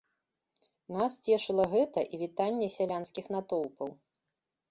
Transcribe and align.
Нас 0.99 1.17
цешыла 1.25 1.65
гэта 1.73 1.99
і 2.17 2.19
вітанне 2.23 2.71
сялянскіх 2.79 3.25
натоўпаў. 3.35 3.89